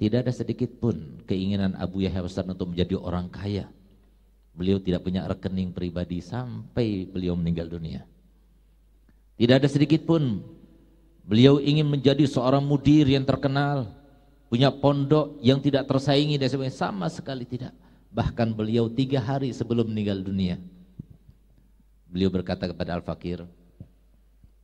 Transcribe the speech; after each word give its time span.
Tidak 0.00 0.24
ada 0.24 0.32
sedikit 0.32 0.80
pun 0.80 1.20
keinginan 1.28 1.76
Abu 1.76 2.00
Yahya 2.00 2.24
Hasan 2.24 2.48
untuk 2.48 2.72
menjadi 2.72 2.96
orang 2.96 3.28
kaya. 3.28 3.68
Beliau 4.56 4.80
tidak 4.80 5.04
punya 5.04 5.28
rekening 5.28 5.76
pribadi 5.76 6.24
sampai 6.24 7.04
beliau 7.04 7.36
meninggal 7.36 7.68
dunia. 7.68 8.08
Tidak 9.36 9.60
ada 9.60 9.68
sedikit 9.68 10.08
pun 10.08 10.40
beliau 11.20 11.60
ingin 11.60 11.84
menjadi 11.84 12.24
seorang 12.24 12.64
mudir 12.64 13.04
yang 13.12 13.28
terkenal, 13.28 13.92
punya 14.48 14.72
pondok 14.72 15.36
yang 15.44 15.60
tidak 15.60 15.84
tersaingi 15.84 16.40
dan 16.40 16.48
sebagainya. 16.48 16.80
Sama 16.80 17.12
sekali 17.12 17.44
tidak. 17.44 17.76
Bahkan 18.08 18.56
beliau 18.56 18.88
tiga 18.88 19.20
hari 19.20 19.52
sebelum 19.52 19.92
meninggal 19.92 20.24
dunia. 20.24 20.56
Beliau 22.08 22.32
berkata 22.32 22.64
kepada 22.64 22.96
Al-Fakir, 22.96 23.44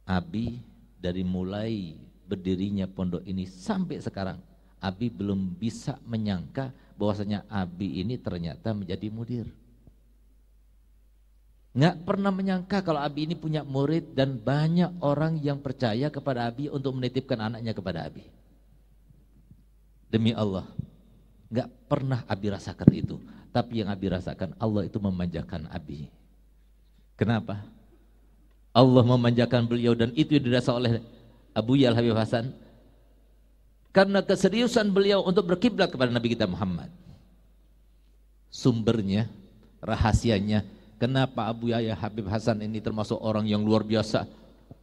Abi 0.09 0.64
dari 0.96 1.21
mulai 1.21 2.00
berdirinya 2.25 2.89
pondok 2.89 3.21
ini 3.29 3.45
sampai 3.45 4.00
sekarang 4.00 4.55
Abi 4.80 5.08
belum 5.08 5.56
bisa 5.56 5.96
menyangka 6.04 6.70
bahwasanya 6.96 7.45
Abi 7.48 8.01
ini 8.01 8.16
ternyata 8.20 8.73
menjadi 8.73 9.09
mudir. 9.09 9.46
Nggak 11.77 12.09
pernah 12.09 12.32
menyangka 12.32 12.80
kalau 12.80 13.04
Abi 13.04 13.28
ini 13.28 13.37
punya 13.37 13.60
murid 13.60 14.16
dan 14.16 14.41
banyak 14.41 14.96
orang 15.04 15.37
yang 15.45 15.60
percaya 15.60 16.09
kepada 16.09 16.48
Abi 16.48 16.73
untuk 16.73 16.96
menitipkan 16.96 17.37
anaknya 17.37 17.77
kepada 17.77 18.09
Abi. 18.09 18.24
Demi 20.09 20.32
Allah, 20.32 20.65
nggak 21.52 21.68
pernah 21.84 22.24
Abi 22.24 22.48
rasakan 22.48 22.90
itu. 22.96 23.20
Tapi 23.52 23.84
yang 23.84 23.93
Abi 23.93 24.09
rasakan 24.09 24.56
Allah 24.56 24.88
itu 24.88 24.96
memanjakan 24.96 25.68
Abi. 25.68 26.09
Kenapa? 27.16 27.60
Allah 28.77 29.04
memanjakan 29.04 29.65
beliau 29.65 29.96
dan 29.96 30.12
itu 30.12 30.37
dirasa 30.37 30.73
oleh 30.73 31.01
Abu 31.56 31.80
Yal 31.80 31.96
Habib 31.96 32.12
Hasan 32.12 32.52
karena 33.96 34.20
keseriusan 34.20 34.92
beliau 34.92 35.24
untuk 35.24 35.48
berkiblat 35.48 35.88
kepada 35.88 36.12
Nabi 36.12 36.37
kita 36.37 36.45
Muhammad. 36.45 36.92
Sumbernya, 38.52 39.24
rahasianya, 39.80 40.68
kenapa 41.01 41.48
Abu 41.48 41.73
Yahya 41.73 41.96
Habib 41.96 42.29
Hasan 42.29 42.60
ini 42.60 42.84
termasuk 42.84 43.16
orang 43.16 43.48
yang 43.48 43.65
luar 43.65 43.80
biasa. 43.80 44.29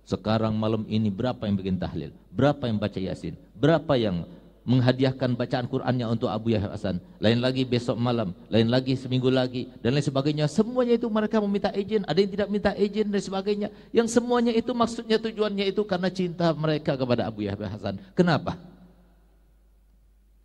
Sekarang 0.01 0.57
malam 0.57 0.81
ini 0.89 1.13
berapa 1.13 1.45
yang 1.45 1.61
bikin 1.61 1.77
tahlil? 1.77 2.09
Berapa 2.33 2.65
yang 2.65 2.81
baca 2.81 2.97
Yasin? 2.97 3.37
Berapa 3.53 3.93
yang 4.01 4.25
menghadiahkan 4.65 5.37
bacaan 5.37 5.69
Qur'annya 5.69 6.09
untuk 6.09 6.33
Abu 6.33 6.57
Yahya 6.57 6.73
Hasan? 6.73 6.97
Lain 7.21 7.37
lagi 7.37 7.69
besok 7.69 8.01
malam, 8.01 8.33
lain 8.49 8.65
lagi 8.65 8.97
seminggu 8.97 9.29
lagi, 9.29 9.69
dan 9.85 9.93
lain 9.93 10.09
sebagainya. 10.09 10.49
Semuanya 10.49 10.97
itu 10.97 11.05
mereka 11.05 11.37
meminta 11.37 11.69
izin, 11.69 12.01
ada 12.09 12.17
yang 12.17 12.33
tidak 12.33 12.49
minta 12.49 12.71
izin 12.73 13.13
dan 13.13 13.21
sebagainya. 13.21 13.67
Yang 13.93 14.17
semuanya 14.17 14.57
itu 14.57 14.73
maksudnya 14.73 15.21
tujuannya 15.21 15.69
itu 15.69 15.85
karena 15.85 16.09
cinta 16.09 16.49
mereka 16.57 16.97
kepada 16.97 17.29
Abu 17.29 17.45
Yahya 17.45 17.69
Hasan. 17.69 18.01
Kenapa? 18.17 18.72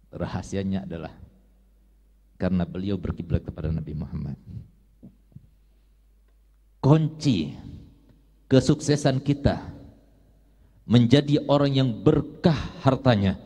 Rahasianya 0.08 0.88
adalah 0.88 1.12
karena 2.40 2.64
beliau 2.64 2.96
berkiblat 2.96 3.44
kepada 3.44 3.68
Nabi 3.68 3.92
Muhammad. 3.92 4.38
Kunci 6.78 7.52
kesuksesan 8.46 9.20
kita 9.20 9.60
menjadi 10.88 11.44
orang 11.44 11.74
yang 11.74 11.90
berkah 11.92 12.56
hartanya, 12.80 13.36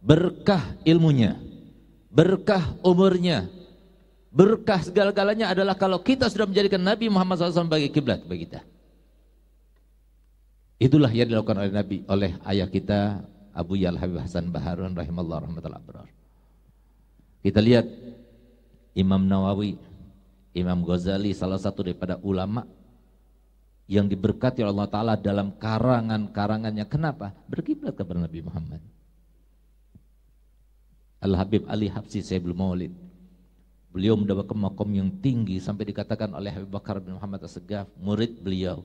berkah 0.00 0.62
ilmunya, 0.86 1.36
berkah 2.08 2.72
umurnya, 2.80 3.50
berkah 4.32 4.80
segala-galanya 4.80 5.52
adalah 5.52 5.76
kalau 5.76 6.00
kita 6.00 6.32
sudah 6.32 6.48
menjadikan 6.48 6.80
Nabi 6.80 7.12
Muhammad 7.12 7.36
SAW 7.36 7.68
sebagai 7.68 7.92
kiblat 7.92 8.24
bagi 8.24 8.48
kita. 8.48 8.64
Itulah 10.80 11.12
yang 11.12 11.28
dilakukan 11.28 11.60
oleh 11.60 11.72
Nabi, 11.74 11.96
oleh 12.08 12.32
ayah 12.48 12.68
kita 12.70 13.20
Abu 13.54 13.78
Yal 13.78 13.94
Habib 13.96 14.18
Hasan 14.18 14.50
Baharun 14.50 14.98
rahimallahu 14.98 15.46
rahmatullah 15.46 15.78
abrar. 15.78 16.10
Kita 17.40 17.62
lihat 17.62 17.86
Imam 18.98 19.22
Nawawi, 19.22 19.78
Imam 20.52 20.82
Ghazali 20.82 21.30
salah 21.30 21.62
satu 21.62 21.86
daripada 21.86 22.18
ulama 22.26 22.66
yang 23.86 24.10
diberkati 24.10 24.64
oleh 24.64 24.72
Allah 24.74 24.90
Ta'ala 24.90 25.14
dalam 25.14 25.54
karangan-karangannya. 25.54 26.88
Kenapa? 26.88 27.36
Berkiblat 27.46 27.94
kepada 27.94 28.26
Nabi 28.26 28.40
Muhammad. 28.42 28.80
Al-Habib 31.20 31.64
Ali 31.68 31.88
Habsi 31.88 32.20
belum 32.20 32.58
maulid. 32.58 32.92
Beliau 33.94 34.18
mendapatkan 34.18 34.58
makom 34.58 34.90
yang 34.90 35.08
tinggi 35.22 35.62
sampai 35.62 35.86
dikatakan 35.86 36.32
oleh 36.34 36.50
Habib 36.50 36.74
Bakar 36.74 36.98
bin 36.98 37.14
Muhammad 37.14 37.46
As-Segaf, 37.46 37.86
murid 38.00 38.42
beliau. 38.42 38.82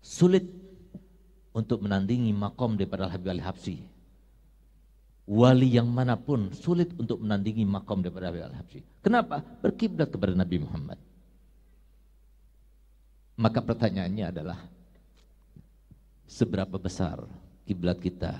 Sulit 0.00 0.48
untuk 1.50 1.82
menandingi 1.82 2.30
makom 2.30 2.78
daripada 2.78 3.10
Habib 3.10 3.30
Al-Habsi. 3.30 3.82
Wali 5.30 5.68
yang 5.78 5.86
mana 5.86 6.18
pun 6.18 6.50
sulit 6.50 6.90
untuk 6.98 7.22
menandingi 7.22 7.62
makom 7.66 8.02
daripada 8.02 8.30
Habib 8.30 8.46
Al-Habsi. 8.50 8.80
Kenapa? 9.02 9.42
Berkiblat 9.62 10.10
kepada 10.10 10.34
Nabi 10.34 10.62
Muhammad. 10.62 10.98
Maka 13.40 13.58
pertanyaannya 13.64 14.24
adalah 14.28 14.58
seberapa 16.30 16.78
besar 16.78 17.18
kiblat 17.66 17.98
kita 17.98 18.38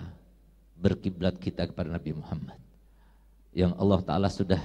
berkiblat 0.79 1.35
kita 1.43 1.67
kepada 1.67 1.91
Nabi 1.91 2.15
Muhammad 2.15 2.57
yang 3.51 3.75
Allah 3.75 4.01
Ta'ala 4.07 4.29
sudah 4.31 4.63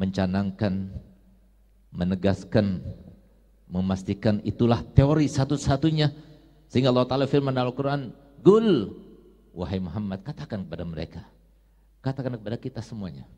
mencanangkan 0.00 0.88
menegaskan 1.92 2.80
memastikan 3.68 4.40
itulah 4.48 4.80
teori 4.96 5.28
satu-satunya 5.28 6.08
sehingga 6.72 6.88
Allah 6.88 7.04
Ta'ala 7.04 7.28
firman 7.28 7.52
dalam 7.52 7.68
Al-Quran, 7.68 8.16
Gul, 8.40 8.96
wahai 9.52 9.76
Muhammad, 9.76 10.24
katakan 10.24 10.64
kepada 10.64 10.88
mereka. 10.88 11.20
Katakan 12.00 12.40
kepada 12.40 12.56
kita 12.56 12.80
semuanya. 12.80 13.28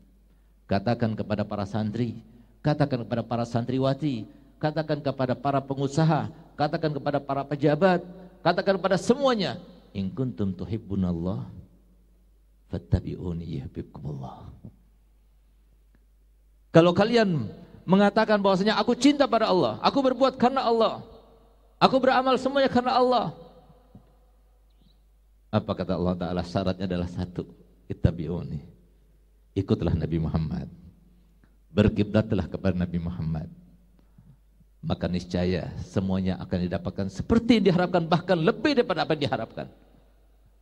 Katakan 0.71 1.11
kepada 1.19 1.43
para 1.43 1.67
santri, 1.67 2.23
katakan 2.63 3.03
kepada 3.03 3.27
para 3.27 3.43
santriwati, 3.43 4.23
katakan 4.55 5.03
kepada 5.03 5.35
para 5.35 5.59
pengusaha, 5.59 6.31
katakan 6.55 6.95
kepada 6.95 7.19
para 7.19 7.43
pejabat, 7.43 8.07
katakan 8.39 8.79
kepada 8.79 8.95
semuanya. 8.95 9.59
In 9.91 10.15
kuntum 10.15 10.55
tuhibbunallah, 10.55 11.43
fattabi'uni 12.71 13.59
yuhibbukumullah. 13.59 14.47
Kalau 16.71 16.95
kalian 16.95 17.51
mengatakan 17.83 18.39
bahwasanya 18.39 18.79
aku 18.79 18.95
cinta 18.95 19.27
pada 19.27 19.51
Allah, 19.51 19.75
aku 19.83 19.99
berbuat 19.99 20.39
karena 20.39 20.63
Allah, 20.63 21.03
Aku 21.85 22.01
beramal 22.01 22.33
semuanya 22.41 22.65
karena 22.65 22.97
Allah. 22.97 23.29
Apa 25.53 25.71
kata 25.77 25.93
Allah 25.93 26.17
Ta'ala? 26.17 26.41
Syaratnya 26.41 26.89
adalah 26.89 27.05
satu. 27.05 27.45
Ittabi'uni. 27.85 28.57
Ikutlah 29.53 29.93
Nabi 29.93 30.17
Muhammad. 30.17 30.65
Berkiblatlah 31.69 32.49
kepada 32.49 32.73
Nabi 32.73 32.97
Muhammad. 32.97 33.45
Maka 34.81 35.05
niscaya 35.05 35.69
semuanya 35.85 36.41
akan 36.41 36.57
didapatkan 36.65 37.07
seperti 37.13 37.61
yang 37.61 37.65
diharapkan 37.69 38.03
bahkan 38.09 38.37
lebih 38.37 38.81
daripada 38.81 39.05
apa 39.05 39.13
yang 39.13 39.29
diharapkan. 39.29 39.69